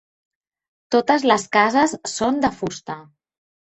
Totes 0.95 1.27
les 1.33 1.47
cases 1.59 1.97
són 2.17 2.45
de 2.49 2.55
fusta. 2.61 3.01